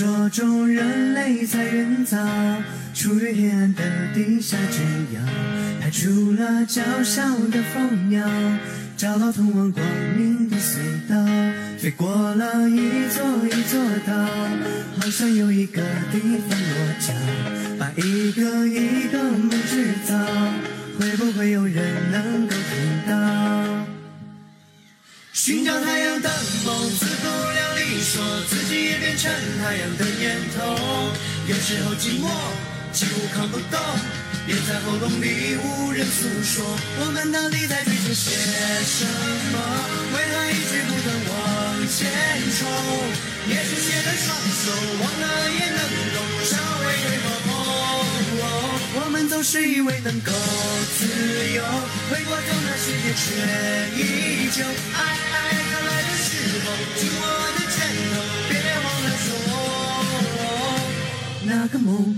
[0.00, 2.16] 说中人类在远早，
[2.94, 3.82] 处于黑暗的
[4.14, 4.80] 地下之
[5.14, 5.20] 遥，
[5.78, 8.26] 排出了娇小的蜂鸟，
[8.96, 9.84] 找到通往光
[10.16, 11.22] 明的隧道，
[11.78, 14.14] 飞过了一座一座岛，
[14.98, 17.12] 好像有一个地方落脚，
[17.78, 20.16] 把一个一个梦制造，
[20.98, 23.86] 会不会有人能够听到？
[25.34, 26.30] 寻找太阳的
[26.64, 26.90] 梦，
[28.10, 29.30] 说自己也变成
[29.62, 30.66] 太阳的念头。
[31.46, 32.26] 有时候寂寞，
[32.92, 33.78] 几乎扛不动，
[34.48, 36.66] 咽在喉咙里无人诉说。
[36.98, 38.34] 我们到底在追求些
[38.82, 39.54] 什么？
[40.10, 42.10] 为何一直不断往前
[42.58, 42.66] 冲？
[43.46, 44.26] 也许写的双
[44.58, 45.78] 手，忘了也能
[46.10, 46.18] 懂
[46.50, 47.30] 稍微退后。
[48.92, 50.32] 我们总是以为能够
[50.98, 51.06] 自
[51.54, 51.62] 由，
[52.10, 53.22] 回过头那世界却
[54.02, 54.64] 依旧。
[54.98, 54.98] 爱
[55.30, 55.69] 爱
[61.42, 62.16] 那个梦。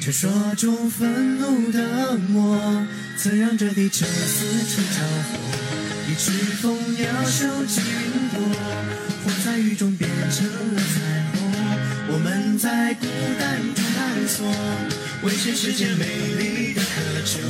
[0.00, 5.00] 传说中愤怒的魔，曾让这地球四处着
[5.30, 5.38] 火，
[6.08, 8.38] 一只蜂鸟收集云朵，
[9.24, 11.45] 火在雨中变成了彩虹。
[12.08, 13.06] 我们在孤
[13.38, 14.46] 单中探索，
[15.22, 16.06] 为全世界美
[16.38, 16.86] 丽的渴
[17.24, 17.40] 求。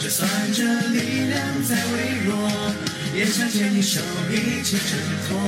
[0.00, 2.50] 就算这力量再微弱，
[3.14, 4.00] 也想牵你手
[4.30, 5.38] 一起挣脱。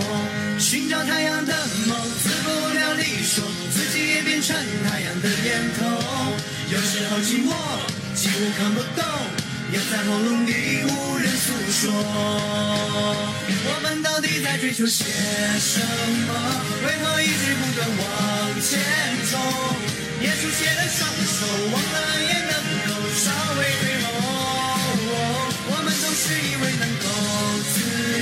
[0.61, 1.52] 寻找太阳的
[1.86, 4.55] 梦，自不量力，说自己也变成
[4.89, 5.84] 太阳的念头。
[6.70, 7.50] 有时候寂寞，
[8.14, 9.05] 几乎扛不动，
[9.75, 11.91] 咽在喉咙里无人诉说。
[13.67, 15.05] 我们到底在追求些
[15.58, 16.30] 什么？
[16.86, 18.02] 为何一直不断往
[18.62, 18.78] 前
[19.27, 19.34] 冲？
[20.22, 21.42] 也书写的双手，
[21.75, 22.55] 忘了也能
[22.86, 24.07] 够稍微退后。
[25.67, 27.11] 我们总是以为能够
[27.74, 27.74] 自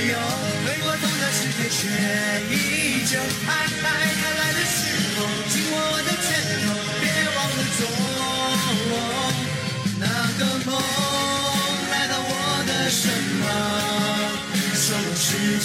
[0.09, 0.17] 由，
[0.65, 1.77] 回过头的世界却
[2.49, 3.21] 依旧。
[3.45, 3.85] 爱爱
[4.17, 5.21] 它来的时候，
[5.53, 6.42] 紧握的拳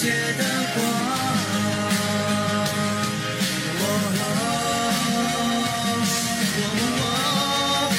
[0.01, 0.43] 界的
[0.75, 0.77] 光。
[3.81, 3.83] 我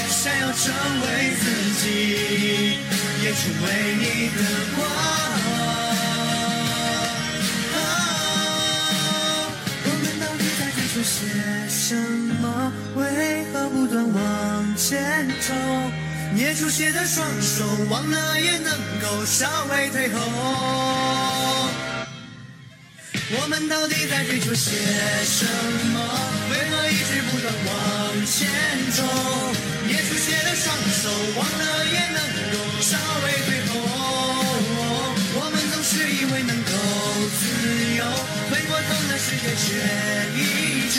[0.08, 0.64] 想要成
[1.02, 1.04] 为
[1.40, 1.42] 自
[1.80, 1.84] 己，
[3.22, 3.64] 也成为
[3.98, 4.02] 你
[4.34, 4.40] 的
[4.76, 4.78] 光。
[9.84, 11.12] 我们到底在追求些
[11.68, 11.84] 什
[12.40, 12.44] 么？
[12.96, 12.98] 为
[13.52, 14.18] 何不断往
[14.74, 15.48] 前冲？
[16.32, 18.72] 捏出血的双手，忘了也能
[19.02, 21.49] 够稍微退后。
[23.32, 24.74] 我们到底在追求些
[25.22, 25.46] 什
[25.94, 26.02] 么？
[26.50, 28.50] 为何一直不断往前
[28.90, 29.04] 走？
[29.86, 31.08] 捏出血的双手，
[31.38, 32.18] 忘了也能
[32.50, 33.72] 够稍微退后。
[35.38, 36.72] 我们总是以为能够
[37.38, 37.46] 自
[37.94, 38.02] 由，
[38.50, 39.78] 回过头来世界却
[40.34, 40.98] 依旧。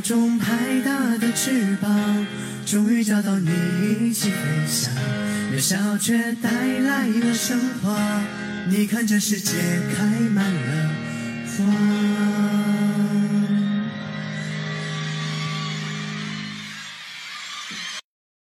[0.00, 2.26] 中拍打的翅膀，
[2.64, 3.50] 终于找到你
[4.00, 4.92] 一起飞翔。
[5.52, 8.22] 渺小却带来了升华，
[8.68, 9.52] 你看这世界
[9.96, 10.90] 开满了
[11.56, 11.89] 花。